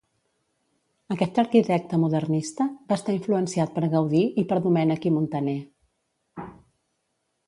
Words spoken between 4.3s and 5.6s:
i per Domènec i Muntaner.